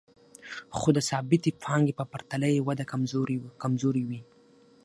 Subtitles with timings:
[0.77, 2.85] خو د ثابتې پانګې په پرتله یې وده
[3.65, 4.21] کمزورې وي